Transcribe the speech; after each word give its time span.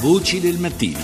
Voci 0.00 0.38
del 0.38 0.60
mattino. 0.60 1.00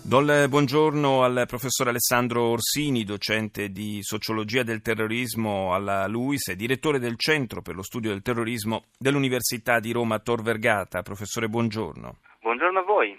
Do 0.00 0.20
il 0.20 0.46
buongiorno 0.48 1.24
al 1.24 1.42
professor 1.48 1.88
Alessandro 1.88 2.50
Orsini, 2.50 3.02
docente 3.02 3.70
di 3.70 3.98
sociologia 4.02 4.62
del 4.62 4.80
terrorismo 4.80 5.74
alla 5.74 6.06
LUIS 6.06 6.50
e 6.50 6.54
direttore 6.54 7.00
del 7.00 7.18
Centro 7.18 7.62
per 7.62 7.74
lo 7.74 7.82
studio 7.82 8.10
del 8.10 8.22
terrorismo 8.22 8.84
dell'Università 8.96 9.80
di 9.80 9.90
Roma 9.90 10.20
Tor 10.20 10.42
Vergata. 10.42 11.02
Professore, 11.02 11.48
buongiorno. 11.48 12.18
Buongiorno 12.40 12.78
a 12.78 12.84
voi. 12.84 13.18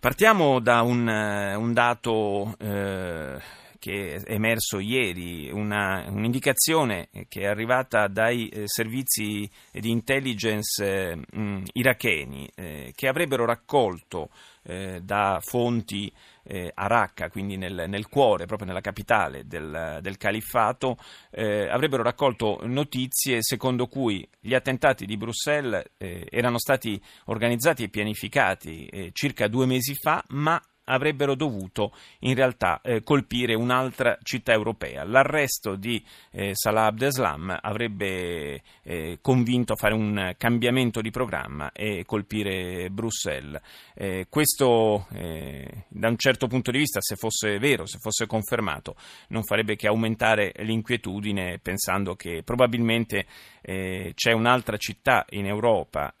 Partiamo 0.00 0.58
da 0.58 0.80
un, 0.80 1.06
un 1.06 1.72
dato 1.74 2.56
eh, 2.58 3.36
che 3.82 4.14
è 4.14 4.32
emerso 4.32 4.78
ieri, 4.78 5.50
una, 5.50 6.04
un'indicazione 6.06 7.08
che 7.26 7.40
è 7.40 7.46
arrivata 7.46 8.06
dai 8.06 8.46
eh, 8.46 8.62
servizi 8.66 9.50
di 9.72 9.90
intelligence 9.90 11.16
mh, 11.16 11.62
iracheni 11.72 12.48
eh, 12.54 12.92
che 12.94 13.08
avrebbero 13.08 13.44
raccolto 13.44 14.30
eh, 14.62 15.00
da 15.02 15.40
fonti 15.42 16.12
eh, 16.44 16.70
a 16.72 16.86
Raqqa, 16.86 17.28
quindi 17.28 17.56
nel, 17.56 17.86
nel, 17.88 18.06
cuore, 18.06 18.46
proprio 18.46 18.68
nella 18.68 18.80
capitale 18.80 19.48
del, 19.48 19.98
del 20.00 20.16
califfato, 20.16 20.96
avrebbero 21.32 22.04
raccolto 22.04 22.60
notizie 22.62 23.38
secondo 23.40 23.88
cui 23.88 24.28
gli 24.38 24.54
attentati 24.54 25.06
di 25.06 25.16
Bruxelles 25.16 25.84
erano 25.96 26.58
stati 26.58 27.00
organizzati 27.26 27.84
e 27.84 27.88
pianificati 27.88 29.10
circa 29.12 29.48
due 29.48 29.66
mesi 29.66 29.94
fa, 29.94 30.22
ma 30.28 30.60
avrebbero 30.92 31.34
dovuto 31.34 31.92
in 32.20 32.34
realtà 32.34 32.80
eh, 32.82 33.02
colpire 33.02 33.54
un'altra 33.54 34.18
città 34.22 34.52
europea. 34.52 35.04
L'arresto 35.04 35.74
di 35.74 36.02
eh, 36.30 36.50
Salah 36.54 36.86
Abdeslam 36.86 37.58
avrebbe 37.60 38.62
eh, 38.82 39.18
convinto 39.20 39.72
a 39.72 39.76
fare 39.76 39.94
un 39.94 40.34
cambiamento 40.36 41.00
di 41.00 41.10
programma 41.10 41.72
e 41.72 42.04
colpire 42.04 42.90
Bruxelles. 42.90 43.60
Eh, 43.94 44.26
questo 44.28 45.06
eh, 45.12 45.84
da 45.88 46.08
un 46.08 46.16
certo 46.16 46.46
punto 46.46 46.70
di 46.70 46.78
vista, 46.78 47.00
se 47.00 47.16
fosse 47.16 47.58
vero, 47.58 47.86
se 47.86 47.98
fosse 47.98 48.26
confermato, 48.26 48.94
non 49.28 49.42
farebbe 49.42 49.76
che 49.76 49.86
aumentare 49.86 50.52
l'inquietudine 50.58 51.58
pensando 51.58 52.14
che 52.14 52.42
probabilmente 52.44 53.26
eh, 53.62 54.12
c'è 54.14 54.32
un'altra 54.32 54.76
città 54.76 55.24
in 55.30 55.46
Europa 55.46 56.14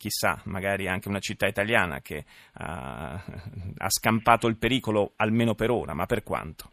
chissà, 0.00 0.40
magari 0.46 0.88
anche 0.88 1.08
una 1.08 1.18
città 1.18 1.46
italiana 1.46 2.00
che 2.00 2.24
ha, 2.54 3.22
ha 3.76 3.90
scampato 3.90 4.46
il 4.46 4.56
pericolo 4.56 5.12
almeno 5.16 5.54
per 5.54 5.68
ora, 5.70 5.92
ma 5.92 6.06
per 6.06 6.22
quanto? 6.22 6.72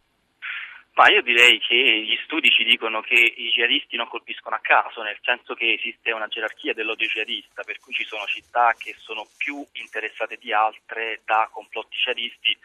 Ma 0.94 1.10
io 1.10 1.22
direi 1.22 1.60
che 1.60 1.76
gli 1.76 2.18
studi 2.24 2.50
ci 2.50 2.64
dicono 2.64 3.02
che 3.02 3.14
i 3.14 3.50
jihadisti 3.50 3.98
non 3.98 4.08
colpiscono 4.08 4.56
a 4.56 4.62
caso, 4.64 5.04
nel 5.04 5.20
senso 5.22 5.54
che 5.54 5.74
esiste 5.74 6.12
una 6.14 6.28
gerarchia 6.28 6.74
dell'odio 6.74 7.06
jihadista, 7.06 7.64
per 7.64 7.78
cui 7.80 7.94
ci 7.94 8.06
sono 8.06 8.26
città 8.26 8.74
che 8.78 8.96
sono 8.98 9.28
più 9.38 9.64
interessate 9.74 10.38
di 10.38 10.54
altre 10.54 11.20
da 11.26 11.50
complotti 11.52 11.98
jihadisti 11.98 12.58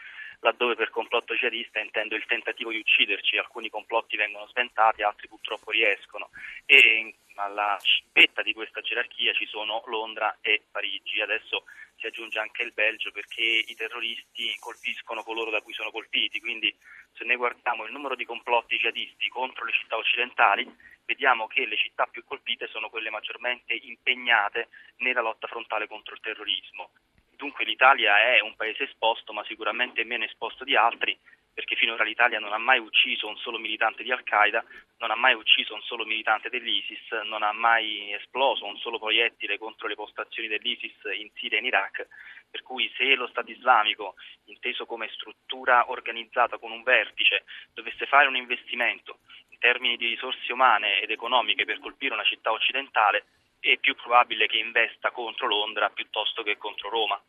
laddove 0.43 0.75
per 0.75 0.91
complotto 0.91 1.35
jihadista 1.35 1.79
intendo 1.79 2.17
il 2.17 2.25
tentativo 2.27 2.71
di 2.71 2.79
ucciderci, 2.79 3.37
alcuni 3.37 3.71
complotti 3.71 4.17
vengono 4.17 4.47
sventati, 4.49 5.03
altri 5.03 5.29
purtroppo 5.29 5.71
riescono 5.71 6.31
e 6.67 7.15
alla 7.37 7.79
cipetta 7.81 8.43
di 8.43 8.53
questa 8.53 8.81
gerarchia 8.81 9.33
ci 9.33 9.47
sono 9.47 9.83
Londra 9.87 10.39
e 10.41 10.63
Parigi, 10.71 11.21
adesso 11.21 11.65
si 11.97 12.07
aggiunge 12.07 12.39
anche 12.39 12.63
il 12.63 12.73
Belgio 12.73 13.13
perché 13.13 13.43
i 13.43 13.75
terroristi 13.75 14.57
colpiscono 14.59 15.23
coloro 15.23 15.51
da 15.51 15.61
cui 15.61 15.73
sono 15.73 15.91
colpiti, 15.91 16.41
quindi 16.41 16.75
se 17.13 17.25
noi 17.25 17.37
guardiamo 17.37 17.85
il 17.85 17.93
numero 17.93 18.17
di 18.17 18.25
complotti 18.25 18.77
jihadisti 18.77 19.29
contro 19.29 19.65
le 19.65 19.73
città 19.73 19.97
occidentali, 19.97 20.67
vediamo 21.05 21.47
che 21.47 21.67
le 21.67 21.77
città 21.77 22.07
più 22.07 22.25
colpite 22.25 22.67
sono 22.69 22.89
quelle 22.89 23.11
maggiormente 23.11 23.75
impegnate 23.75 24.69
nella 24.99 25.21
lotta 25.21 25.47
frontale 25.47 25.87
contro 25.87 26.15
il 26.15 26.21
terrorismo. 26.21 26.91
Dunque 27.31 27.65
l'Italia 27.65 28.19
è 28.35 28.41
un 28.41 28.55
paese 28.57 28.85
esposto, 28.85 29.33
ma 29.33 29.45
sicuramente 29.45 30.05
meno 30.05 30.25
esposto 30.25 30.65
di 30.65 30.77
altri, 30.77 31.19
perché 31.55 31.77
finora 31.77 32.05
l'Italia 32.05 32.39
non 32.39 32.53
ha 32.53 32.59
mai 32.59 32.79
ucciso 32.79 33.29
un 33.29 33.37
solo 33.37 33.59
militante 33.59 34.03
di 34.03 34.11
Al-Qaeda, 34.11 34.65
non 34.99 35.11
ha 35.11 35.17
mai 35.17 35.35
ucciso 35.35 35.75
un 35.75 35.83
solo 35.83 36.05
militante 36.05 36.49
dell'ISIS, 36.49 37.11
non 37.25 37.43
ha 37.43 37.53
mai 37.53 38.13
esploso 38.13 38.65
un 38.65 38.77
solo 38.79 38.99
proiettile 38.99 39.59
contro 39.59 39.87
le 39.89 39.95
postazioni 39.95 40.49
dell'ISIS 40.49 40.95
in 41.19 41.31
Siria 41.35 41.59
e 41.59 41.61
in 41.61 41.67
Iraq, 41.67 42.07
per 42.51 42.63
cui 42.63 42.91
se 42.97 43.15
lo 43.15 43.27
Stato 43.27 43.51
islamico, 43.51 44.15
inteso 44.45 44.87
come 44.87 45.09
struttura 45.09 45.91
organizzata 45.91 46.59
con 46.59 46.71
un 46.71 46.83
vertice, 46.83 47.45
dovesse 47.75 48.07
fare 48.07 48.29
un 48.29 48.37
investimento 48.37 49.19
in 49.49 49.59
termini 49.59 49.97
di 49.97 50.09
risorse 50.09 50.53
umane 50.53 51.01
ed 51.01 51.11
economiche 51.11 51.65
per 51.65 51.81
colpire 51.81 52.15
una 52.15 52.25
città 52.25 52.53
occidentale, 52.53 53.25
è 53.61 53.77
più 53.77 53.95
probabile 53.95 54.47
che 54.47 54.59
investa 54.59 55.11
contro 55.11 55.47
Londra 55.47 55.91
piuttosto 55.91 56.43
che 56.43 56.57
contro 56.57 56.89
Roma. 56.89 57.21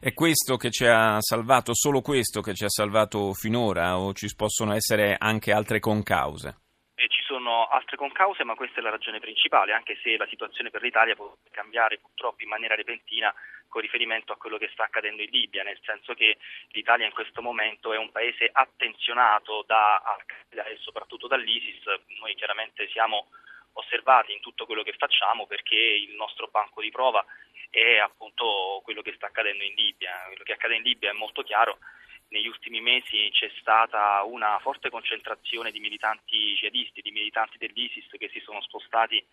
È 0.00 0.12
questo 0.12 0.56
che 0.56 0.70
ci 0.70 0.84
ha 0.86 1.20
salvato, 1.20 1.74
solo 1.74 2.00
questo 2.00 2.40
che 2.40 2.54
ci 2.54 2.64
ha 2.64 2.68
salvato 2.68 3.32
finora 3.32 3.98
o 3.98 4.12
ci 4.12 4.28
possono 4.34 4.72
essere 4.74 5.16
anche 5.18 5.52
altre 5.52 5.78
concause? 5.80 6.56
E 6.94 7.08
ci 7.08 7.22
sono 7.22 7.66
altre 7.66 7.96
concause, 7.96 8.44
ma 8.44 8.54
questa 8.54 8.80
è 8.80 8.82
la 8.82 8.90
ragione 8.90 9.18
principale, 9.18 9.72
anche 9.72 9.98
se 10.02 10.16
la 10.16 10.26
situazione 10.28 10.70
per 10.70 10.82
l'Italia 10.82 11.14
può 11.14 11.34
cambiare 11.50 11.98
purtroppo 11.98 12.42
in 12.42 12.48
maniera 12.48 12.74
repentina 12.74 13.34
con 13.72 13.80
riferimento 13.80 14.32
a 14.32 14.36
quello 14.36 14.58
che 14.58 14.68
sta 14.72 14.84
accadendo 14.84 15.22
in 15.22 15.30
Libia, 15.30 15.62
nel 15.62 15.80
senso 15.82 16.12
che 16.12 16.36
l'Italia 16.72 17.06
in 17.06 17.12
questo 17.12 17.40
momento 17.40 17.94
è 17.94 17.96
un 17.96 18.12
paese 18.12 18.50
attenzionato 18.52 19.64
da 19.66 19.96
Al-Qaeda 19.96 20.68
e 20.68 20.76
soprattutto 20.76 21.26
dall'ISIS. 21.26 21.82
Noi 22.20 22.34
chiaramente 22.34 22.86
siamo 22.88 23.28
osservati 23.72 24.32
in 24.32 24.40
tutto 24.40 24.66
quello 24.66 24.82
che 24.82 24.92
facciamo 24.92 25.46
perché 25.46 25.74
il 25.74 26.14
nostro 26.14 26.48
banco 26.52 26.82
di 26.82 26.90
prova 26.90 27.24
è 27.72 27.96
appunto 27.96 28.80
quello 28.84 29.00
che 29.00 29.14
sta 29.14 29.26
accadendo 29.26 29.64
in 29.64 29.74
Libia. 29.74 30.12
Quello 30.26 30.44
che 30.44 30.52
accade 30.52 30.76
in 30.76 30.82
Libia 30.82 31.10
è 31.10 31.14
molto 31.14 31.42
chiaro. 31.42 31.78
Negli 32.28 32.46
ultimi 32.46 32.80
mesi 32.80 33.30
c'è 33.32 33.50
stata 33.60 34.22
una 34.24 34.58
forte 34.60 34.90
concentrazione 34.90 35.70
di 35.70 35.80
militanti 35.80 36.54
jihadisti, 36.54 37.02
di 37.02 37.10
militanti 37.10 37.58
dell'ISIS 37.58 38.06
che 38.18 38.28
si 38.28 38.40
sono 38.40 38.60
spostati 38.62 39.24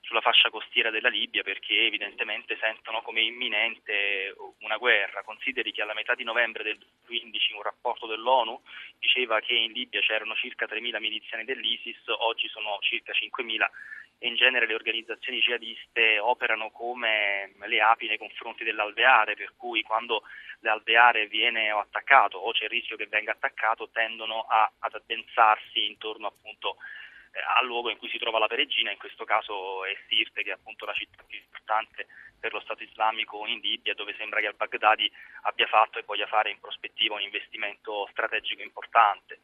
sulla 0.00 0.20
fascia 0.20 0.50
costiera 0.50 0.90
della 0.90 1.08
Libia 1.08 1.42
perché 1.42 1.86
evidentemente 1.86 2.58
sentono 2.60 3.00
come 3.02 3.22
imminente 3.22 4.34
una 4.60 4.76
guerra. 4.76 5.22
Consideri 5.22 5.72
che 5.72 5.80
alla 5.80 5.94
metà 5.94 6.14
di 6.14 6.24
novembre 6.24 6.62
del 6.62 6.76
2015 6.76 7.52
un 7.54 7.62
rapporto 7.62 8.06
dell'ONU 8.06 8.60
diceva 8.98 9.40
che 9.40 9.54
in 9.54 9.72
Libia 9.72 10.00
c'erano 10.00 10.34
circa 10.34 10.66
3.000 10.66 11.00
miliziani 11.00 11.44
dell'ISIS, 11.44 12.02
oggi 12.18 12.48
sono 12.48 12.78
circa 12.80 13.12
5.000 13.12 13.64
e 13.64 14.11
in 14.22 14.34
genere 14.34 14.66
le 14.66 14.74
organizzazioni 14.74 15.40
jihadiste 15.40 16.18
operano 16.18 16.70
come 16.70 17.52
le 17.64 17.80
api 17.80 18.06
nei 18.06 18.18
confronti 18.18 18.64
dell'alveare, 18.64 19.34
per 19.34 19.54
cui 19.56 19.82
quando 19.82 20.22
l'alveare 20.60 21.26
viene 21.26 21.70
attaccato 21.70 22.38
o 22.38 22.52
c'è 22.52 22.64
il 22.64 22.70
rischio 22.70 22.96
che 22.96 23.06
venga 23.08 23.32
attaccato 23.32 23.90
tendono 23.90 24.42
a, 24.42 24.70
ad 24.78 24.94
addensarsi 24.94 25.86
intorno 25.86 26.28
appunto 26.28 26.76
al 27.58 27.66
luogo 27.66 27.90
in 27.90 27.96
cui 27.96 28.08
si 28.08 28.18
trova 28.18 28.38
la 28.38 28.46
peregina, 28.46 28.90
in 28.90 28.98
questo 28.98 29.24
caso 29.24 29.84
è 29.84 29.96
Sirte, 30.08 30.42
che 30.42 30.50
è 30.50 30.54
appunto 30.54 30.84
la 30.84 30.92
città 30.92 31.22
più 31.26 31.38
importante 31.38 32.06
per 32.38 32.52
lo 32.52 32.60
Stato 32.60 32.82
islamico 32.82 33.46
in 33.46 33.60
Libia, 33.60 33.94
dove 33.94 34.14
sembra 34.18 34.40
che 34.40 34.48
al-Baghdadi 34.48 35.10
abbia 35.42 35.66
fatto 35.66 35.98
e 35.98 36.02
voglia 36.04 36.26
fare 36.26 36.50
in 36.50 36.60
prospettiva 36.60 37.14
un 37.14 37.22
investimento 37.22 38.08
strategico 38.10 38.62
importante. 38.62 39.40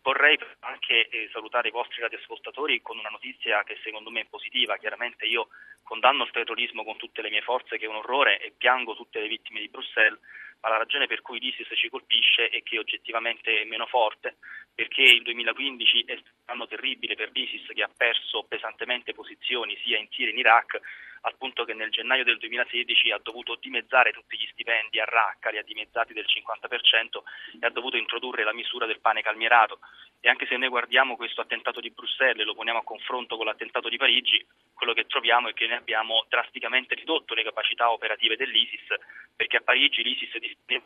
Vorrei 0.00 0.38
anche 0.60 1.08
eh, 1.08 1.28
salutare 1.32 1.68
i 1.68 1.72
vostri 1.72 2.00
radioascoltatori 2.00 2.80
con 2.80 2.98
una 2.98 3.10
notizia 3.10 3.62
che 3.64 3.78
secondo 3.82 4.10
me 4.10 4.22
è 4.22 4.26
positiva. 4.26 4.78
Chiaramente 4.78 5.26
io 5.26 5.48
condanno 5.82 6.24
il 6.24 6.30
terrorismo 6.30 6.84
con 6.84 6.96
tutte 6.96 7.20
le 7.20 7.30
mie 7.30 7.42
forze, 7.42 7.76
che 7.76 7.84
è 7.84 7.88
un 7.88 7.96
orrore, 7.96 8.40
e 8.40 8.52
piango 8.56 8.96
tutte 8.96 9.20
le 9.20 9.28
vittime 9.28 9.60
di 9.60 9.68
Bruxelles, 9.68 10.18
ma 10.60 10.68
la 10.68 10.78
ragione 10.78 11.06
per 11.06 11.22
cui 11.22 11.38
l'ISIS 11.38 11.68
ci 11.74 11.88
colpisce 11.88 12.48
è 12.48 12.62
che 12.62 12.78
oggettivamente 12.78 13.60
è 13.60 13.64
meno 13.64 13.86
forte, 13.86 14.36
perché 14.74 15.02
il 15.02 15.22
2015 15.22 16.00
è 16.02 16.14
stato 16.14 16.30
un 16.46 16.54
anno 16.54 16.66
terribile 16.66 17.14
per 17.14 17.30
l'ISIS 17.32 17.66
che 17.74 17.82
ha 17.82 17.90
perso 17.94 18.44
pesantemente 18.44 19.12
posizioni 19.12 19.78
sia 19.82 19.98
in 19.98 20.08
Siria 20.10 20.30
che 20.30 20.30
in 20.30 20.38
Iraq, 20.38 20.80
al 21.22 21.36
punto 21.36 21.64
che 21.64 21.74
nel 21.74 21.90
gennaio 21.90 22.24
del 22.24 22.38
2016 22.38 23.10
ha 23.10 23.20
dovuto 23.22 23.56
dimezzare 23.56 24.12
tutti 24.12 24.36
gli 24.36 24.46
stipendi 24.52 25.00
a 25.00 25.04
Raqqa, 25.04 25.50
li 25.50 25.58
ha 25.58 25.62
dimezzati 25.62 26.12
del 26.12 26.26
50% 26.28 27.22
e 27.60 27.66
ha 27.66 27.70
dovuto 27.70 27.96
introdurre 27.96 28.44
la 28.44 28.52
misura 28.52 28.86
del 28.86 29.00
pane 29.00 29.22
calmierato. 29.22 29.80
E 30.20 30.28
anche 30.28 30.46
se 30.46 30.56
noi 30.56 30.68
guardiamo 30.68 31.16
questo 31.16 31.40
attentato 31.40 31.80
di 31.80 31.90
Bruxelles 31.90 32.40
e 32.40 32.44
lo 32.44 32.54
poniamo 32.54 32.80
a 32.80 32.84
confronto 32.84 33.36
con 33.36 33.46
l'attentato 33.46 33.88
di 33.88 33.96
Parigi, 33.96 34.44
quello 34.74 34.92
che 34.92 35.06
troviamo 35.06 35.48
è 35.48 35.52
che 35.52 35.66
noi 35.66 35.76
abbiamo 35.76 36.24
drasticamente 36.28 36.94
ridotto 36.94 37.34
le 37.34 37.44
capacità 37.44 37.90
operative 37.90 38.36
dell'ISIS, 38.36 38.94
perché 39.36 39.58
a 39.58 39.62
Parigi 39.62 40.02
l'ISIS 40.02 40.36
disponeva 40.38 40.84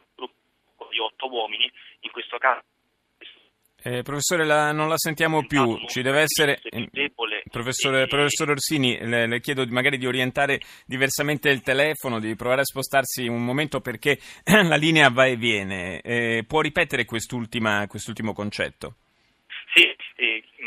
di 0.90 0.98
otto 0.98 1.30
uomini, 1.30 1.70
in 2.00 2.10
questo 2.10 2.38
caso 2.38 2.62
eh, 3.82 4.02
professore, 4.02 4.44
la, 4.44 4.72
non 4.72 4.88
la 4.88 4.96
sentiamo 4.96 5.44
più, 5.46 5.76
ci 5.86 6.02
deve 6.02 6.20
essere... 6.20 6.60
Professore, 7.50 8.06
professore 8.06 8.52
Orsini, 8.52 8.98
le, 9.00 9.26
le, 9.26 9.40
chiedo 9.40 9.66
magari 9.68 9.98
di 9.98 10.06
orientare 10.06 10.60
diversamente 10.86 11.50
il 11.50 11.60
telefono, 11.60 12.18
di 12.18 12.34
provare 12.34 12.62
a 12.62 12.64
spostarsi 12.64 13.26
un 13.26 13.44
momento 13.44 13.80
perché 13.80 14.18
la 14.44 14.76
linea 14.76 15.10
va 15.10 15.26
e 15.26 15.36
viene. 15.36 16.00
Eh, 16.00 16.44
può 16.46 16.60
ripetere 16.60 17.04
quest'ultimo 17.04 18.32
concetto? 18.32 18.96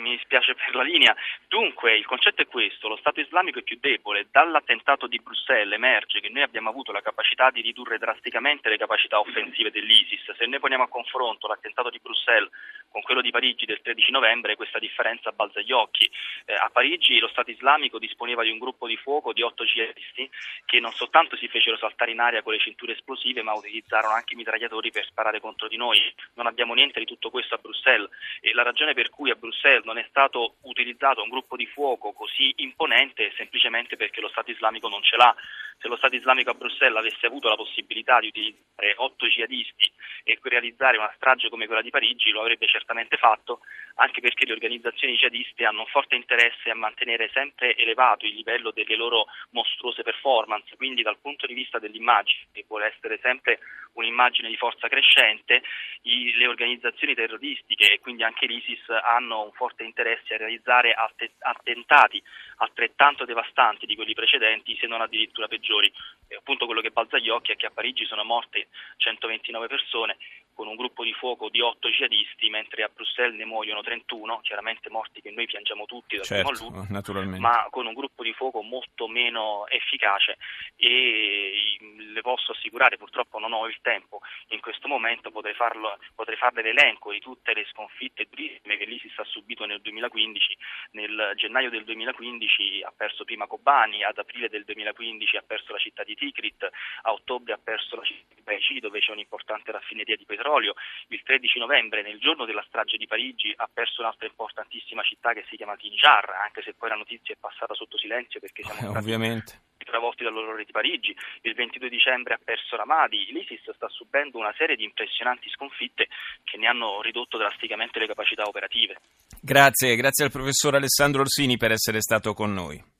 Mi 0.06 0.18
dispiace 0.18 0.54
per 0.54 0.76
la 0.76 0.84
linea. 0.84 1.16
Dunque, 1.48 1.98
il 1.98 2.06
concetto 2.06 2.44
è 2.44 2.46
questo, 2.46 2.88
lo 2.88 2.96
Stato 2.96 3.22
islamico 3.22 3.58
è 3.58 3.64
più 3.64 3.80
debole. 3.82 4.28
Dall'attentato 4.30 5.08
di 5.08 5.20
Bruxelles 5.20 5.74
emerge 5.74 6.20
che 6.20 6.30
noi 6.30 6.44
abbiamo 6.44 6.70
avuto 6.70 6.92
la 6.92 7.02
capacità 7.02 7.50
di 7.50 7.62
ridurre 7.62 7.98
drasticamente 7.98 8.70
le 8.70 8.78
capacità 8.78 9.20
offensive 9.20 9.72
dell'ISIS. 9.72 10.36
Se 10.38 10.46
noi 10.46 10.60
poniamo 10.60 10.84
a 10.84 10.88
confronto 10.88 11.48
l'attentato 11.48 11.90
di 11.90 12.00
Bruxelles 12.00 12.52
con 12.92 13.02
quello 13.02 13.22
di 13.22 13.32
Parigi 13.32 13.66
del 13.66 13.82
13 13.82 14.12
novembre, 14.12 14.56
questa 14.56 14.78
differenza 14.78 15.32
balza 15.32 15.60
agli 15.60 15.72
occhi. 15.72 16.10
Eh, 16.46 16.54
a 16.54 16.70
Parigi 16.72 17.18
lo 17.18 17.28
Stato 17.28 17.50
islamico 17.50 17.98
disponeva 17.98 18.44
di 18.44 18.52
un 18.52 18.60
gruppo 18.60 18.86
di 18.86 18.98
fuoco 18.98 19.34
di 19.34 19.42
otto 19.42 19.66
jihadisti 19.66 20.30
che 20.66 20.80
non 20.80 20.92
soltanto 20.92 21.36
si 21.36 21.48
fecero 21.48 21.78
saltare 21.78 22.12
in 22.12 22.20
aria 22.20 22.44
con 22.44 22.54
le 22.54 22.60
cinture 22.60 22.94
esplosive, 22.94 23.42
ma 23.42 23.54
utilizzarono 23.54 24.14
anche 24.14 24.34
i 24.34 24.38
mitragliatori 24.38 24.92
per 24.92 25.04
sparare 25.06 25.40
contro 25.40 25.68
di 25.68 25.78
noi. 25.78 26.00
Non 26.36 26.46
abbiamo 26.46 26.76
niente 26.76 27.00
di 27.00 27.06
tutto 27.06 27.32
questo 27.32 27.56
a 27.56 27.58
Bruxelles 27.58 28.10
e 28.40 28.54
la 28.54 28.62
ragione 28.62 28.94
per 28.94 29.10
cui 29.10 29.32
a 29.32 29.36
Bruxelles 29.36 29.84
non 29.84 29.95
è 29.98 30.06
stato 30.10 30.56
utilizzato 30.62 31.22
un 31.22 31.30
gruppo 31.30 31.56
di 31.56 31.66
fuoco 31.66 32.14
così 32.14 32.54
imponente 32.58 33.32
semplicemente 33.36 33.96
perché 33.96 34.22
lo 34.22 34.30
Stato 34.30 34.52
islamico 34.52 34.88
non 34.88 35.02
ce 35.04 35.16
l'ha. 35.16 35.36
Se 35.80 35.88
lo 35.88 35.98
Stato 35.98 36.16
islamico 36.16 36.52
a 36.52 36.54
Bruxelles 36.54 36.98
avesse 36.98 37.26
avuto 37.26 37.50
la 37.50 37.56
possibilità 37.56 38.20
di 38.20 38.28
utilizzare 38.28 38.64
otto 38.98 39.28
jihadisti 39.28 39.92
e 40.24 40.40
realizzare 40.42 40.98
una 40.98 41.12
strage 41.16 41.50
come 41.50 41.66
quella 41.66 41.82
di 41.82 41.90
Parigi, 41.90 42.32
lo 42.32 42.42
avrebbe 42.42 42.68
certamente 42.68 43.18
fatto, 43.18 43.60
anche 43.96 44.22
perché 44.22 44.46
le 44.46 44.54
organizzazioni 44.54 45.16
jihadiste 45.16 45.66
hanno 45.66 45.82
un 45.82 45.88
forte 45.88 46.16
interesse 46.16 46.70
a 46.70 46.76
mantenere 46.76 47.30
sempre 47.34 47.76
elevato 47.76 48.26
il 48.26 48.34
livello 48.34 48.72
delle 48.72 48.96
loro 48.96 49.28
mostruose 49.52 50.04
performance, 50.04 50.76
quindi 50.76 51.02
dal 51.02 51.18
punto 51.20 51.46
di 51.46 51.54
vista 51.54 51.80
dell'immagine, 51.80 52.48
che 52.52 52.66
vuole 52.68 52.94
essere 52.94 53.20
sempre 53.22 53.60
un'immagine 53.94 54.50
di 54.50 54.58
forza 54.58 54.88
crescente, 54.88 55.64
i, 56.04 56.34
le 56.36 56.48
organizzazioni 56.48 57.16
terroristiche 57.16 57.94
e 57.94 58.00
quindi 58.00 58.24
anche 58.24 58.46
l'ISIS 58.46 58.90
hanno 58.90 59.44
un 59.44 59.52
forte 59.54 59.84
interesse 59.84 60.34
a 60.34 60.38
realizzare 60.38 60.94
attentati 61.40 62.22
altrettanto 62.58 63.26
devastanti 63.26 63.86
di 63.86 63.96
quelli 63.96 64.14
precedenti, 64.14 64.78
se 64.78 64.88
non 64.88 65.02
addirittura 65.02 65.48
peggiori. 65.48 65.92
E 66.28 66.36
appunto 66.36 66.66
quello 66.66 66.82
che 66.82 66.92
balza 66.92 67.16
agli 67.16 67.30
occhi 67.30 67.54
è 67.54 67.56
che 67.56 67.68
a 67.68 67.72
Parigi 67.72 68.06
sono 68.06 68.24
morte 68.24 68.68
129 68.98 69.68
persone 69.68 70.18
con 70.56 70.68
un 70.68 70.76
gruppo 70.76 71.04
di 71.04 71.14
fuoco 71.14 71.50
di 71.50 71.62
8 71.62 71.90
jihadisti, 71.90 72.50
mentre 72.50 72.84
a 72.84 72.90
Bruxelles 72.92 73.38
ne 73.38 73.46
muoiono 73.46 73.82
31, 73.82 74.40
chiaramente 74.40 74.90
morti 74.90 75.22
che 75.22 75.30
noi 75.30 75.46
piangiamo 75.46 75.86
tutti 75.86 76.16
dal 76.16 76.26
certo, 76.26 76.52
primo 76.52 76.68
all'ultimo, 76.82 77.38
ma 77.40 77.68
con 77.70 77.86
un 77.86 77.94
gruppo 77.94 78.24
di 78.24 78.34
fuoco 78.34 78.62
molto 78.62 79.08
meno 79.08 79.68
efficace. 79.68 80.38
E 80.78 81.78
le 81.80 82.22
posso 82.22 82.54
assicurare, 82.54 82.98
purtroppo 82.98 83.38
non 83.38 83.52
ho 83.52 83.68
il 83.68 83.78
tempo 83.82 84.22
in 84.50 84.62
questo 84.62 84.88
momento, 84.88 85.30
potrei, 85.30 85.54
farlo, 85.54 86.00
potrei 86.16 86.38
farle 86.38 86.62
l'elenco 86.62 87.12
di 87.12 87.20
tutte 87.20 87.54
le 87.54 87.66
sconfitte 87.66 88.28
durissime 88.30 88.78
che 88.78 88.86
l'ISIS 88.86 89.18
ha 89.20 89.26
subito 89.26 89.66
nel 89.66 89.82
2015, 89.82 90.58
nel 90.92 91.34
gennaio 91.36 91.70
del 91.70 91.84
2015 91.84 92.84
ha 92.84 92.94
perso 92.96 93.26
prima 93.26 93.46
Kobani, 93.46 94.04
ad 94.04 94.18
aprile 94.18 94.48
del 94.48 94.64
2015 94.64 95.38
ha 95.38 95.44
perso 95.46 95.74
la 95.74 95.80
città 95.80 96.04
di 96.04 96.16
Tikrit, 96.16 96.70
a 97.02 97.12
ottobre 97.12 97.54
ha 97.54 97.60
perso 97.62 97.98
la 97.98 98.04
città 98.04 98.34
di 98.36 98.42
Baici 98.56 98.80
dove 98.80 99.00
c'è 99.00 99.12
un'importante 99.12 99.72
raffineria 99.72 100.16
di 100.16 100.26
petrolio, 100.26 100.44
petrolio. 100.46 100.76
Il 101.08 101.22
13 101.24 101.60
novembre, 101.60 102.02
nel 102.02 102.20
giorno 102.20 102.46
della 102.46 102.64
strage 102.68 102.98
di 102.98 103.08
Parigi, 103.08 103.54
ha 103.56 103.70
perso 103.72 104.02
un'altra 104.02 104.28
importantissima 104.28 105.02
città 105.04 105.34
che 105.34 105.46
si 105.50 105.56
chiama 105.56 105.76
Tinjar, 105.76 106.30
anche 106.44 106.62
se 106.62 106.74
poi 106.74 106.90
la 106.90 106.96
notizia 106.96 107.34
è 107.34 107.38
passata 107.40 107.74
sotto 107.74 107.98
silenzio 107.98 108.40
perché 108.40 108.64
siamo 108.64 108.80
eh, 108.80 108.84
stati 108.84 108.98
ovviamente. 108.98 109.62
travolti 109.78 110.24
dall'orrore 110.24 110.64
di 110.64 110.72
Parigi. 110.72 111.16
Il 111.42 111.54
22 111.54 111.90
dicembre 111.90 112.36
ha 112.36 112.40
perso 112.44 112.76
Ramadi. 112.76 113.32
L'ISIS 113.32 113.72
sta 113.74 113.90
subendo 113.90 114.38
una 114.38 114.54
serie 114.58 114.76
di 114.76 114.84
impressionanti 114.84 115.50
sconfitte 115.50 116.08
che 116.44 116.58
ne 116.58 116.68
hanno 116.68 117.02
ridotto 117.02 117.38
drasticamente 117.38 118.00
le 118.00 118.08
capacità 118.08 118.44
operative. 118.44 118.98
Grazie, 119.42 119.96
grazie 119.96 120.26
al 120.26 120.32
professor 120.32 120.76
Alessandro 120.76 121.22
Orsini 121.22 121.58
per 121.58 121.72
essere 121.72 122.02
stato 122.02 122.34
con 122.34 122.54
noi. 122.54 122.95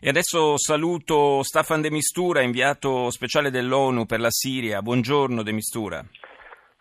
E 0.00 0.08
adesso 0.08 0.56
saluto 0.56 1.42
Staffan 1.42 1.80
De 1.80 1.90
Mistura, 1.90 2.42
inviato 2.42 3.10
speciale 3.10 3.50
dell'ONU 3.50 4.06
per 4.06 4.20
la 4.20 4.30
Siria. 4.30 4.82
Buongiorno 4.82 5.42
De 5.42 5.52
Mistura. 5.52 6.04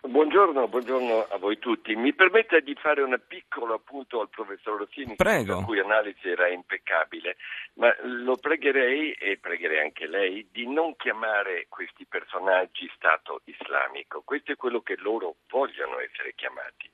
Buongiorno, 0.07 0.67
buongiorno, 0.69 1.27
a 1.29 1.37
voi 1.37 1.59
tutti. 1.59 1.93
Mi 1.95 2.13
permetta 2.13 2.59
di 2.59 2.73
fare 2.75 3.01
un 3.01 3.19
piccolo 3.27 3.73
appunto 3.73 4.21
al 4.21 4.29
professor 4.29 4.77
Rossini, 4.77 5.15
Prego. 5.15 5.59
la 5.59 5.65
cui 5.65 5.79
analisi 5.79 6.29
era 6.29 6.47
impeccabile, 6.47 7.35
ma 7.73 7.93
lo 8.03 8.37
pregherei, 8.37 9.11
e 9.13 9.37
pregherei 9.37 9.79
anche 9.79 10.07
lei, 10.07 10.47
di 10.51 10.65
non 10.65 10.95
chiamare 10.95 11.65
questi 11.67 12.05
personaggi 12.05 12.89
Stato 12.95 13.41
islamico. 13.45 14.21
Questo 14.23 14.53
è 14.53 14.55
quello 14.55 14.81
che 14.81 14.95
loro 14.97 15.35
vogliono 15.49 15.99
essere 15.99 16.33
chiamati. 16.35 16.89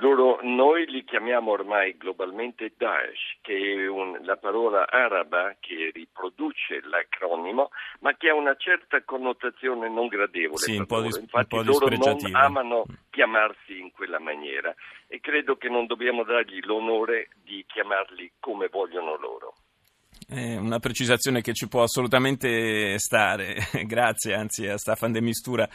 Loro, 0.00 0.38
noi 0.42 0.86
li 0.86 1.02
chiamiamo 1.04 1.50
ormai 1.50 1.96
globalmente 1.96 2.72
Daesh, 2.76 3.38
che 3.40 3.56
è 3.56 3.86
un, 3.88 4.18
la 4.22 4.36
parola 4.36 4.88
araba 4.88 5.56
che 5.58 5.90
riproduce 5.92 6.80
l'acronimo, 6.84 7.70
ma 8.00 8.16
che 8.16 8.28
ha 8.28 8.34
una 8.34 8.54
certa 8.56 9.02
connotazione 9.02 9.88
non 9.88 10.06
gradevole. 10.06 10.58
Sì, 10.58 10.76
un 10.76 10.86
po' 10.86 11.00
di, 11.00 11.08
Infatti 11.08 11.56
un 11.56 11.64
po 11.64 11.70
loro 11.70 11.88
non 11.88 12.16
amano 12.32 12.84
chiamarsi 13.10 13.80
in 13.80 13.90
quella 13.90 14.20
maniera 14.20 14.72
e 15.08 15.18
credo 15.20 15.56
che 15.56 15.68
non 15.68 15.86
dobbiamo 15.86 16.22
dargli 16.22 16.60
l'onore 16.64 17.30
di 17.42 17.64
chiamarli 17.66 18.32
come 18.38 18.68
vogliono 18.68 19.16
loro. 19.16 19.54
È 20.30 20.56
una 20.56 20.78
precisazione 20.78 21.40
che 21.40 21.54
ci 21.54 21.68
può 21.68 21.82
assolutamente 21.82 22.98
stare. 22.98 23.66
Grazie 23.86 24.34
anzi 24.34 24.66
a 24.66 24.76
Staffan 24.76 25.10
De 25.10 25.22
Mistura 25.22 25.66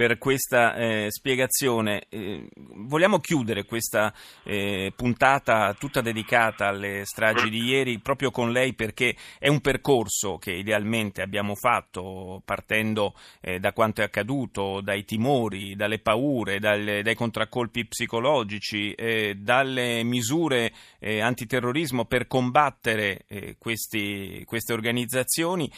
per 0.00 0.16
questa 0.16 0.74
eh, 0.76 1.08
spiegazione. 1.10 2.06
Eh, 2.08 2.48
vogliamo 2.54 3.18
chiudere 3.18 3.66
questa 3.66 4.10
eh, 4.44 4.94
puntata 4.96 5.74
tutta 5.74 6.00
dedicata 6.00 6.68
alle 6.68 7.04
stragi 7.04 7.50
di 7.50 7.62
ieri 7.64 7.98
proprio 7.98 8.30
con 8.30 8.50
lei 8.50 8.72
perché 8.72 9.14
è 9.38 9.48
un 9.48 9.60
percorso 9.60 10.38
che 10.38 10.52
idealmente 10.52 11.20
abbiamo 11.20 11.54
fatto 11.54 12.40
partendo 12.46 13.14
eh, 13.42 13.60
da 13.60 13.74
quanto 13.74 14.00
è 14.00 14.04
accaduto, 14.04 14.80
dai 14.80 15.04
timori, 15.04 15.76
dalle 15.76 15.98
paure, 15.98 16.58
dalle, 16.60 17.02
dai 17.02 17.14
contraccolpi 17.14 17.84
psicologici, 17.84 18.94
eh, 18.94 19.34
dalle 19.36 20.02
misure 20.02 20.72
eh, 20.98 21.20
antiterrorismo 21.20 22.06
per 22.06 22.26
combattere 22.26 23.26
questi, 23.58 23.99
queste 24.44 24.72
organizzazioni 24.72 25.70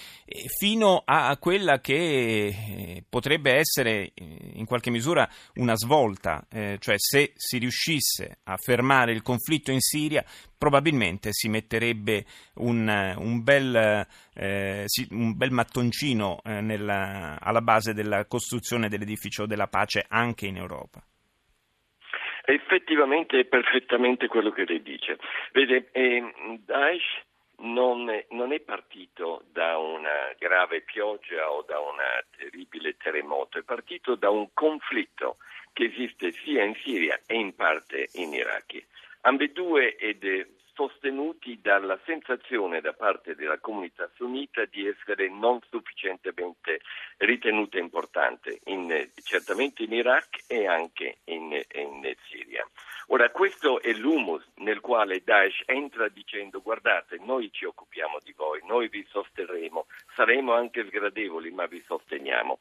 fino 0.59 1.03
a 1.05 1.37
quella 1.39 1.81
che 1.81 3.05
potrebbe 3.09 3.55
essere 3.55 4.13
in 4.15 4.65
qualche 4.65 4.91
misura 4.91 5.29
una 5.55 5.77
svolta, 5.77 6.47
eh, 6.51 6.77
cioè 6.81 6.95
se 6.99 7.33
si 7.37 7.59
riuscisse 7.59 8.39
a 8.45 8.57
fermare 8.57 9.13
il 9.13 9.23
conflitto 9.23 9.71
in 9.71 9.81
Siria 9.81 10.25
probabilmente 10.63 11.31
si 11.33 11.49
metterebbe 11.49 12.25
un, 12.59 12.87
un, 13.19 13.43
bel, 13.43 14.07
eh, 14.33 14.85
un 15.11 15.37
bel, 15.37 15.51
mattoncino 15.51 16.41
eh, 16.45 16.61
nella, 16.61 17.37
alla 17.41 17.63
base 17.63 17.95
della 17.95 18.27
costruzione 18.27 18.89
dell'edificio 18.89 19.45
della 19.45 19.67
pace 19.67 20.07
anche 20.09 20.47
in 20.47 20.59
Europa. 20.59 21.03
Effettivamente 22.45 23.41
è 23.41 23.45
perfettamente 23.45 24.29
quello 24.29 24.53
che 24.53 24.65
lei 24.65 24.83
dice. 24.83 25.19
Vede, 25.51 25.89
eh, 25.91 26.33
Daesh 26.65 27.23
non 27.63 28.11
è, 28.11 28.27
non 28.31 28.53
è, 28.53 28.61
partito 28.61 29.45
da 29.53 29.79
una 29.79 30.33
grave 30.39 30.83
pioggia 30.83 31.51
o 31.51 31.63
da 31.63 31.79
un 31.79 31.97
terribile 32.37 32.97
terremoto, 32.97 33.59
è 33.59 33.63
partito 33.63 34.15
da 34.15 34.31
un 34.31 34.49
conflitto 34.53 35.37
che 35.73 35.85
esiste 35.85 36.33
sia 36.45 36.65
in 36.65 36.75
Siria 36.83 37.21
e 37.27 37.35
in 37.37 37.55
parte 37.55 38.09
in 38.15 38.33
Iraq. 38.33 38.85
Ambedue 39.23 39.97
ed 39.97 40.25
è 40.25 40.47
sostenuti 40.75 41.61
dalla 41.61 41.99
sensazione 42.05 42.81
da 42.81 42.93
parte 42.93 43.35
della 43.35 43.59
comunità 43.59 44.11
sunnita 44.15 44.65
di 44.65 44.87
essere 44.87 45.29
non 45.29 45.61
sufficientemente 45.69 46.81
ritenuta 47.19 47.79
importante, 47.79 48.61
in, 48.65 49.11
certamente 49.23 49.83
in 49.83 49.93
Iraq 49.93 50.45
e 50.47 50.67
anche 50.67 51.19
in, 51.25 51.53
in 51.75 52.15
Siria. 52.29 52.67
Ora, 53.13 53.29
questo 53.29 53.83
è 53.83 53.93
l'humus 53.93 54.43
nel 54.55 54.81
quale 54.81 55.23
Daesh 55.23 55.65
entra 55.67 56.09
dicendo 56.09 56.63
guardate, 56.63 57.19
noi 57.21 57.53
ci 57.53 57.67
occupiamo 57.67 58.19
di 58.25 58.33
voi, 58.33 58.63
noi 58.65 58.89
vi 58.89 59.07
sosterremo, 59.07 59.85
saremo 60.15 60.55
anche 60.55 60.87
sgradevoli, 60.87 61.51
ma 61.51 61.67
vi 61.67 61.83
sosteniamo. 61.87 62.57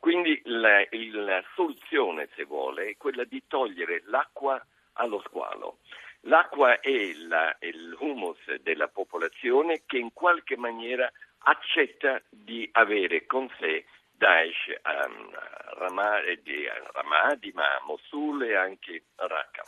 Quindi 0.00 0.42
la, 0.46 0.84
la 1.12 1.40
soluzione, 1.54 2.28
se 2.34 2.42
vuole, 2.42 2.88
è 2.88 2.96
quella 2.96 3.22
di 3.22 3.44
togliere 3.46 4.02
l'acqua 4.06 4.60
allo 4.94 5.22
squalo. 5.24 5.78
L'acqua 6.22 6.80
è 6.80 7.12
la, 7.28 7.56
il 7.60 7.96
humus 8.00 8.40
della 8.60 8.88
popolazione 8.88 9.82
che 9.86 9.98
in 9.98 10.12
qualche 10.12 10.56
maniera 10.56 11.08
accetta 11.44 12.20
di 12.28 12.68
avere 12.72 13.24
con 13.26 13.48
sé 13.60 13.84
Daesh 14.10 14.66
um, 14.84 15.30
Ramadi, 15.78 16.68
Ramadi, 16.92 17.52
ma 17.54 17.66
Mosul 17.86 18.42
e 18.42 18.56
anche 18.56 19.04
Raqqa. 19.14 19.62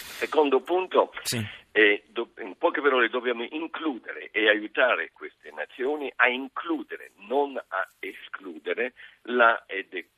Secondo 0.00 0.60
punto, 0.60 1.12
Sì. 1.22 1.38
eh, 1.72 2.02
do- 2.08 2.32
in 2.38 2.56
poche 2.56 2.80
parole 2.80 3.08
dobbiamo 3.08 3.42
includere 3.50 4.30
e 4.32 4.48
aiutare 4.48 5.10
queste 5.12 5.50
nazioni 5.52 6.12
a 6.16 6.28
includere, 6.28 7.12
non 7.28 7.56
a 7.56 7.88
escludere, 7.98 8.94
la- 9.22 9.64
eh, 9.66 9.86
de- 9.88 10.08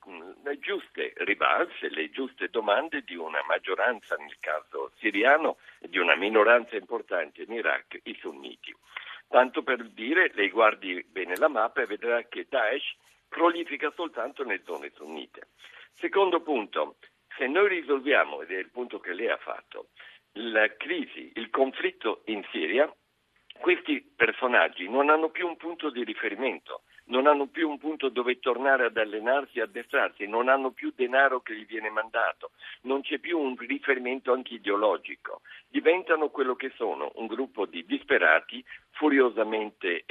le 0.43 0.59
giuste 0.59 1.13
rivalse, 1.17 1.89
le 1.91 2.11
giuste 2.11 2.49
domande 2.49 3.03
di 3.03 3.17
una 3.17 3.43
maggioranza, 3.47 4.17
nel 4.17 4.37
caso 4.41 4.93
siriano, 4.99 5.59
e 5.81 5.89
di 5.89 5.99
una 5.99 6.17
minoranza 6.17 6.77
importante 6.77 7.43
in 7.43 7.53
Iraq, 7.53 8.01
i 8.05 8.17
sunniti. 8.21 8.75
Tanto 9.29 9.63
per 9.63 9.85
dire, 9.91 10.31
lei 10.35 10.51
guardi 10.51 11.03
bene 11.09 11.37
la 11.37 11.49
mappa 11.49 11.83
e 11.83 11.87
vedrà 11.87 12.23
che 12.25 12.47
Daesh 12.49 12.97
prolifica 13.29 13.91
soltanto 13.95 14.45
nelle 14.45 14.63
zone 14.65 14.91
sunnite. 14.95 15.49
Secondo 15.95 16.41
punto, 16.41 16.97
se 17.37 17.47
noi 17.47 17.69
risolviamo, 17.69 18.43
ed 18.43 18.51
è 18.51 18.59
il 18.59 18.71
punto 18.71 19.01
che 19.01 19.13
lei 19.13 19.29
ha 19.29 19.39
fatto, 19.39 19.89
la 20.37 20.75
crisi, 20.77 21.33
il 21.35 21.51
conflitto 21.51 22.23
in 22.27 22.43
Siria, 22.51 22.93
questi 23.61 24.03
personaggi 24.17 24.89
non 24.89 25.11
hanno 25.11 25.31
più 25.31 25.47
un 25.47 25.57
punto 25.57 25.91
di 25.91 26.03
riferimento, 26.05 26.83
non 27.07 27.27
hanno 27.27 27.47
più 27.47 27.69
un 27.69 27.79
punto 27.79 28.09
dove 28.09 28.39
tornare 28.39 28.87
ad 28.87 28.97
allenarsi 28.97 29.59
e 29.59 29.63
addestrarsi, 29.63 30.27
non 30.27 30.49
hanno 30.49 30.71
più 30.71 30.93
denaro 30.95 31.41
che 31.41 31.55
gli 31.55 31.67
viene 31.67 31.91
mandato, 31.91 32.53
non 32.83 33.03
c'è 33.03 33.19
più 33.19 33.39
un 33.39 33.57
riferimento 33.57 34.33
anche 34.33 34.55
ideologico. 34.55 35.43
Diventano 35.69 36.31
quello 36.31 36.55
che 36.55 36.73
sono, 36.77 37.13
un 37.17 37.27
gruppo 37.27 37.67
di 37.67 37.85
disperati, 37.85 38.65
furiosamente 39.03 40.05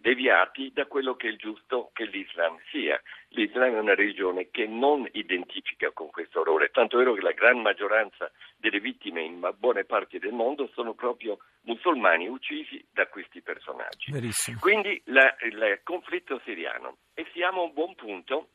deviati 0.00 0.72
da 0.72 0.86
quello 0.86 1.14
che 1.14 1.26
è 1.26 1.30
il 1.30 1.36
giusto 1.36 1.90
che 1.92 2.06
l'Islam 2.06 2.56
sia. 2.70 2.98
L'Islam 3.32 3.74
è 3.74 3.78
una 3.78 3.94
religione 3.94 4.48
che 4.50 4.66
non 4.66 5.06
identifica 5.12 5.90
con 5.90 6.08
questo 6.08 6.40
orrore, 6.40 6.70
tanto 6.70 6.96
è 6.96 7.00
vero 7.00 7.12
che 7.12 7.20
la 7.20 7.32
gran 7.32 7.60
maggioranza 7.60 8.32
delle 8.56 8.80
vittime 8.80 9.20
in 9.20 9.46
buone 9.58 9.84
parti 9.84 10.18
del 10.18 10.32
mondo 10.32 10.70
sono 10.72 10.94
proprio 10.94 11.36
musulmani 11.64 12.28
uccisi 12.28 12.82
da 12.90 13.06
questi 13.08 13.42
personaggi. 13.42 14.10
Verissimo. 14.10 14.58
Quindi 14.58 15.02
la- 15.04 15.36
il 15.42 15.80
conflitto 15.82 16.40
siriano 16.46 16.96
e 17.12 17.26
siamo 17.34 17.60
a 17.60 17.64
un 17.64 17.74
buon 17.74 17.94
punto, 17.94 18.48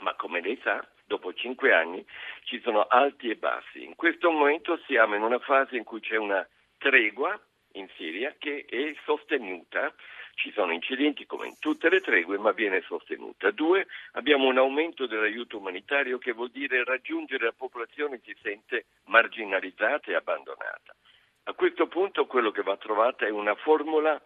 ma 0.00 0.14
come 0.16 0.42
lei 0.42 0.60
sa, 0.62 0.86
dopo 1.06 1.32
cinque 1.32 1.72
anni 1.72 2.04
ci 2.44 2.60
sono 2.60 2.82
alti 2.82 3.30
e 3.30 3.36
bassi. 3.36 3.82
In 3.82 3.94
questo 3.94 4.30
momento 4.30 4.78
siamo 4.84 5.14
in 5.14 5.22
una 5.22 5.38
fase 5.38 5.78
in 5.78 5.84
cui 5.84 6.00
c'è 6.00 6.16
una 6.16 6.46
tregua 6.76 7.40
in 7.74 7.88
Siria 7.96 8.34
che 8.38 8.64
è 8.68 8.94
sostenuta. 9.04 9.92
Ci 10.34 10.50
sono 10.52 10.72
incidenti 10.72 11.26
come 11.26 11.46
in 11.46 11.58
tutte 11.58 11.90
le 11.90 12.00
tregue, 12.00 12.38
ma 12.38 12.52
viene 12.52 12.80
sostenuta. 12.82 13.50
Due, 13.50 13.86
abbiamo 14.12 14.46
un 14.46 14.56
aumento 14.56 15.06
dell'aiuto 15.06 15.58
umanitario 15.58 16.18
che 16.18 16.32
vuol 16.32 16.50
dire 16.50 16.84
raggiungere 16.84 17.44
la 17.44 17.52
popolazione 17.52 18.20
che 18.20 18.34
si 18.34 18.40
sente 18.42 18.86
marginalizzata 19.04 20.10
e 20.10 20.14
abbandonata. 20.14 20.96
A 21.44 21.52
questo 21.54 21.86
punto 21.86 22.26
quello 22.26 22.50
che 22.50 22.62
va 22.62 22.76
trovata 22.76 23.26
è 23.26 23.30
una 23.30 23.54
formula 23.56 24.20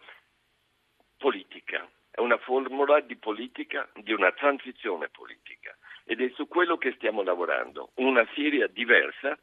politica, 1.17 1.89
è 2.11 2.19
una 2.19 2.37
formula 2.37 2.99
di 3.01 3.17
politica, 3.17 3.89
di 3.95 4.13
una 4.13 4.31
transizione 4.31 5.09
politica 5.09 5.75
ed 6.05 6.21
è 6.21 6.31
su 6.35 6.47
quello 6.47 6.77
che 6.77 6.93
stiamo 6.93 7.21
lavorando, 7.21 7.91
una 7.95 8.25
Siria 8.33 8.67
diversa, 8.67 9.37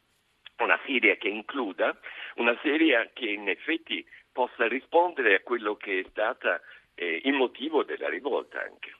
una 0.59 0.79
Siria 0.87 1.17
che 1.17 1.29
includa, 1.29 1.97
una 2.37 2.59
Siria 2.63 3.11
che 3.13 3.31
in 3.31 3.49
effetti 3.49 4.05
possa 4.33 4.67
rispondere 4.67 5.37
a 5.37 5.41
quello 5.43 5.77
che 5.77 6.01
è 6.01 6.07
stata 6.11 6.61
eh, 6.95 7.21
il 7.25 7.33
motivo 7.33 7.85
della 7.85 8.09
rivolta 8.09 8.61
anche. 8.61 8.95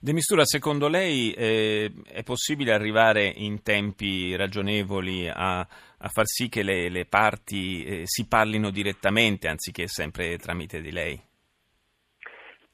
De 0.00 0.12
Mistura, 0.12 0.46
secondo 0.46 0.88
lei 0.88 1.32
eh, 1.32 1.92
è 2.06 2.22
possibile 2.22 2.72
arrivare 2.72 3.26
in 3.26 3.62
tempi 3.62 4.34
ragionevoli 4.34 5.28
a, 5.28 5.58
a 5.60 6.08
far 6.08 6.26
sì 6.26 6.48
che 6.48 6.62
le, 6.62 6.88
le 6.88 7.04
parti 7.04 7.84
eh, 7.84 8.02
si 8.06 8.26
parlino 8.26 8.70
direttamente 8.70 9.48
anziché 9.48 9.86
sempre 9.88 10.38
tramite 10.38 10.80
di 10.80 10.90
lei? 10.90 11.29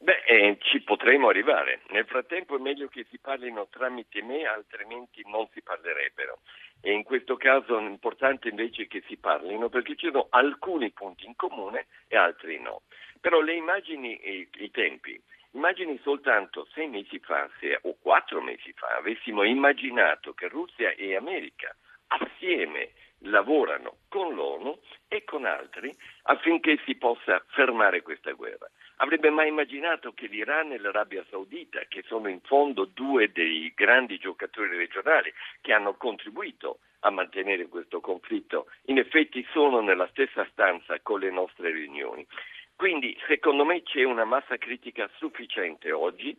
Beh, 0.07 0.23
eh, 0.25 0.57
ci 0.61 0.83
potremo 0.83 1.31
arrivare. 1.31 1.81
Nel 1.89 2.07
frattempo 2.07 2.55
è 2.55 2.61
meglio 2.61 2.87
che 2.87 3.05
si 3.11 3.19
parlino 3.19 3.67
tramite 3.69 4.23
me, 4.23 4.45
altrimenti 4.45 5.21
non 5.27 5.49
si 5.53 5.63
parlerebbero. 5.63 6.43
E 6.81 6.93
in 6.93 7.03
questo 7.03 7.37
caso 7.37 7.77
è 7.77 7.83
importante 7.83 8.49
invece 8.49 8.87
che 8.87 9.03
si 9.09 9.17
parlino 9.17 9.69
perché 9.69 9.97
ci 9.97 10.07
sono 10.07 10.29
alcuni 10.31 10.93
punti 10.93 11.27
in 11.27 11.35
comune 11.35 11.89
e 12.07 12.17
altri 12.17 12.61
no. 12.61 12.83
Però 13.21 13.41
le 13.41 13.55
immagini 13.55 14.17
e 14.19 14.49
i 14.59 14.71
tempi. 14.71 15.21
Immagini 15.55 15.99
soltanto 16.05 16.69
sei 16.73 16.87
mesi 16.87 17.19
fa 17.19 17.51
se, 17.59 17.77
o 17.83 17.97
quattro 18.01 18.41
mesi 18.41 18.73
fa 18.75 18.87
avessimo 18.99 19.43
immaginato 19.43 20.35
che 20.35 20.47
Russia 20.47 20.91
e 20.91 21.17
America 21.17 21.75
assieme 22.07 22.93
lavorano 23.23 23.97
con 24.09 24.35
l'ONU 24.35 24.79
e 25.17 25.25
con 25.25 25.45
altri 25.45 25.95
affinché 26.25 26.79
si 26.85 26.95
possa 26.97 27.43
fermare 27.49 28.03
questa 28.03 28.33
guerra. 28.33 28.71
Avrebbe 28.97 29.31
mai 29.31 29.49
immaginato 29.49 30.13
che 30.13 30.27
l'Iran 30.27 30.73
e 30.73 30.79
l'Arabia 30.79 31.25
Saudita, 31.31 31.81
che 31.89 32.03
sono 32.07 32.29
in 32.29 32.41
fondo 32.41 32.85
due 32.85 33.31
dei 33.33 33.73
grandi 33.75 34.19
giocatori 34.19 34.77
regionali 34.77 35.33
che 35.61 35.73
hanno 35.73 35.95
contribuito 35.95 36.79
a 37.01 37.11
mantenere 37.11 37.69
questo 37.69 38.01
conflitto, 38.01 38.71
in 38.87 38.99
effetti 38.99 39.47
sono 39.53 39.81
nella 39.81 40.09
stessa 40.09 40.47
stanza 40.51 40.99
con 41.01 41.21
le 41.21 41.31
nostre 41.31 41.71
riunioni. 41.71 42.27
Quindi 42.75 43.19
secondo 43.27 43.65
me 43.65 43.83
c'è 43.83 44.03
una 44.03 44.25
massa 44.25 44.57
critica 44.59 45.09
sufficiente 45.17 45.93
oggi 45.93 46.37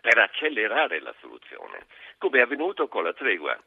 per 0.00 0.18
accelerare 0.18 1.00
la 1.00 1.14
soluzione, 1.20 1.86
come 2.18 2.38
è 2.38 2.42
avvenuto 2.42 2.88
con 2.88 3.04
la 3.04 3.12
tregua. 3.12 3.58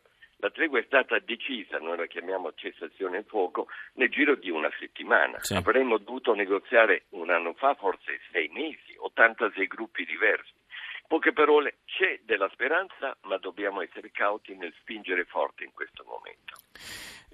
La 0.43 0.49
tregua 0.49 0.79
è 0.79 0.83
stata 0.83 1.17
decisa, 1.19 1.77
noi 1.77 1.95
la 1.95 2.05
chiamiamo 2.05 2.51
cessazione 2.51 3.15
del 3.21 3.25
fuoco, 3.25 3.67
nel 3.93 4.09
giro 4.09 4.35
di 4.35 4.49
una 4.49 4.69
settimana. 4.77 5.37
Sì. 5.39 5.53
Avremmo 5.53 5.97
dovuto 5.97 6.33
negoziare 6.33 7.05
un 7.11 7.29
anno 7.29 7.53
fa, 7.53 7.75
forse 7.75 8.19
sei 8.29 8.49
mesi, 8.49 8.93
86 8.97 9.67
gruppi 9.67 10.03
diversi. 10.03 10.51
In 10.51 11.07
poche 11.07 11.31
parole, 11.31 11.77
c'è 11.85 12.19
della 12.25 12.49
speranza, 12.51 13.15
ma 13.21 13.37
dobbiamo 13.37 13.81
essere 13.81 14.11
cauti 14.11 14.53
nel 14.57 14.73
spingere 14.81 15.23
forte 15.23 15.63
in 15.63 15.71
questo 15.71 16.03
momento. 16.03 16.57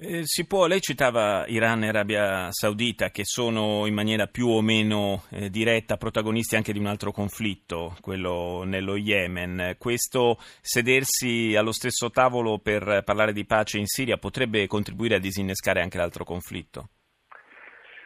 Eh, 0.01 0.23
può, 0.47 0.65
lei 0.65 0.79
citava 0.79 1.43
Iran 1.47 1.83
e 1.83 1.89
Arabia 1.89 2.47
Saudita 2.51 3.09
che 3.09 3.25
sono 3.25 3.85
in 3.85 3.93
maniera 3.93 4.27
più 4.27 4.47
o 4.47 4.61
meno 4.61 5.23
eh, 5.29 5.49
diretta 5.49 5.97
protagonisti 5.97 6.55
anche 6.55 6.71
di 6.71 6.79
un 6.79 6.85
altro 6.85 7.11
conflitto, 7.11 7.97
quello 7.99 8.63
nello 8.63 8.95
Yemen. 8.95 9.75
Questo 9.77 10.37
sedersi 10.61 11.53
allo 11.57 11.73
stesso 11.73 12.11
tavolo 12.11 12.59
per 12.59 13.03
parlare 13.03 13.33
di 13.33 13.45
pace 13.45 13.77
in 13.77 13.87
Siria 13.87 14.15
potrebbe 14.15 14.67
contribuire 14.67 15.15
a 15.15 15.19
disinnescare 15.19 15.81
anche 15.81 15.97
l'altro 15.97 16.23
conflitto? 16.23 16.87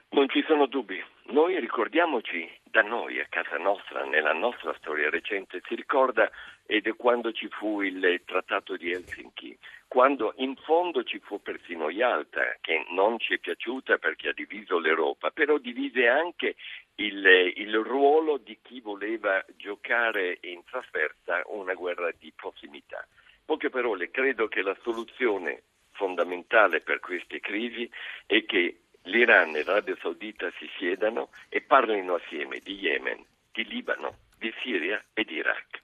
Non 0.10 0.28
ci 0.30 0.44
sono 0.48 0.66
dubbi. 0.66 1.00
Noi 1.28 1.60
ricordiamoci 1.60 2.50
da 2.64 2.82
noi, 2.82 3.20
a 3.20 3.28
casa 3.30 3.58
nostra, 3.58 4.04
nella 4.04 4.34
nostra 4.34 4.74
storia 4.80 5.12
recente, 5.12 5.62
si 5.68 5.76
ricorda 5.76 6.28
ed 6.66 6.88
è 6.88 6.96
quando 6.96 7.32
ci 7.32 7.48
fu 7.50 7.82
il 7.82 8.22
trattato 8.26 8.76
di 8.76 8.92
Helsinki, 8.92 9.58
quando 9.94 10.34
in 10.38 10.56
fondo 10.56 11.04
ci 11.04 11.20
fu 11.20 11.40
persino 11.40 11.92
Yalta, 11.92 12.58
che 12.62 12.84
non 12.96 13.20
ci 13.20 13.36
è 13.36 13.38
piaciuta 13.38 14.00
perché 14.00 14.30
ha 14.30 14.34
diviso 14.34 14.80
l'Europa, 14.80 15.30
però 15.30 15.60
divise 15.60 16.08
anche 16.08 16.56
il, 16.96 17.24
il 17.58 17.76
ruolo 17.76 18.38
di 18.38 18.58
chi 18.60 18.82
voleva 18.82 19.46
giocare 19.56 20.40
in 20.42 20.64
trasferta 20.64 21.44
una 21.46 21.76
guerra 21.76 22.10
di 22.18 22.34
prossimità. 22.36 23.08
Poche 23.46 23.70
parole, 23.70 24.10
credo 24.10 24.48
che 24.48 24.64
la 24.64 24.76
soluzione 24.82 25.62
fondamentale 25.92 26.82
per 26.82 27.00
queste 27.00 27.40
crisi 27.40 27.88
è 28.26 28.44
che 28.46 28.80
l'Iran 29.04 29.56
e 29.56 29.64
l'Arabia 29.64 29.96
Saudita 30.02 30.52
si 30.58 30.68
siedano 30.76 31.30
e 31.50 31.62
parlino 31.62 32.16
assieme 32.16 32.58
di 32.64 32.80
Yemen, 32.80 33.24
di 33.52 33.64
Libano, 33.66 34.16
di 34.40 34.52
Siria 34.64 35.00
e 35.14 35.24
di 35.24 35.36
Iraq. 35.36 35.82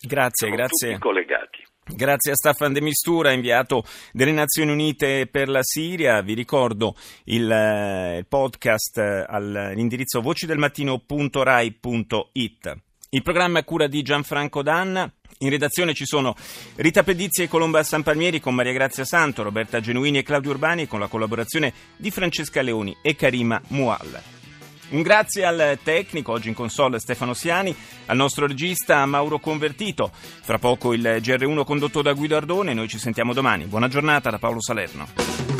Grazie, 0.00 0.46
Sono 0.46 0.56
grazie. 0.56 0.88
tutti 0.88 1.00
collegati. 1.02 1.71
Grazie 1.84 2.30
a 2.32 2.36
Staffan 2.36 2.72
De 2.72 2.80
Mistura, 2.80 3.32
inviato 3.32 3.82
delle 4.12 4.30
Nazioni 4.30 4.70
Unite 4.70 5.26
per 5.26 5.48
la 5.48 5.62
Siria. 5.62 6.22
Vi 6.22 6.34
ricordo 6.34 6.94
il, 7.24 7.50
eh, 7.50 8.24
podcast 8.28 8.98
eh, 8.98 9.26
all'indirizzo 9.28 10.20
vocidelmattino.rai.it. 10.20 12.76
Il 13.10 13.22
programma 13.22 13.58
è 13.58 13.64
cura 13.64 13.88
di 13.88 14.02
Gianfranco 14.02 14.62
Danna. 14.62 15.12
In 15.38 15.50
redazione 15.50 15.92
ci 15.92 16.06
sono 16.06 16.36
Rita 16.76 17.02
Pedizzi 17.02 17.42
e 17.42 17.48
Colomba 17.48 17.82
Sanpalmieri 17.82 18.38
con 18.38 18.54
Maria 18.54 18.72
Grazia 18.72 19.04
Santo, 19.04 19.42
Roberta 19.42 19.80
Genuini 19.80 20.18
e 20.18 20.22
Claudio 20.22 20.50
Urbani 20.50 20.86
con 20.86 21.00
la 21.00 21.08
collaborazione 21.08 21.72
di 21.96 22.12
Francesca 22.12 22.62
Leoni 22.62 22.96
e 23.02 23.16
Karima 23.16 23.60
Mual. 23.68 24.41
Un 24.92 25.00
grazie 25.00 25.46
al 25.46 25.78
tecnico, 25.82 26.32
oggi 26.32 26.48
in 26.48 26.54
console 26.54 26.98
Stefano 26.98 27.32
Siani, 27.32 27.74
al 28.06 28.16
nostro 28.16 28.46
regista 28.46 29.06
Mauro 29.06 29.38
Convertito. 29.38 30.10
Fra 30.12 30.58
poco 30.58 30.92
il 30.92 31.02
GR1 31.02 31.64
condotto 31.64 32.02
da 32.02 32.12
Guido 32.12 32.36
Ardone, 32.36 32.74
noi 32.74 32.88
ci 32.88 32.98
sentiamo 32.98 33.32
domani. 33.32 33.64
Buona 33.64 33.88
giornata 33.88 34.28
da 34.28 34.38
Paolo 34.38 34.60
Salerno. 34.60 35.51